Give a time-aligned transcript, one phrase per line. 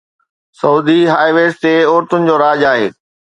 [0.59, 2.89] Saudi highways تي عورتن جو راڄ آهي